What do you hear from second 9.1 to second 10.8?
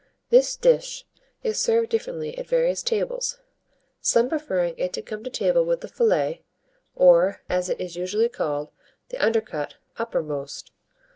undercut, uppermost.